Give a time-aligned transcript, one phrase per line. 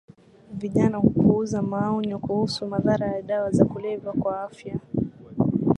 [0.53, 4.79] vijana hupuuza maonyo kuhusu madhara ya dawa za kulevya kwa afya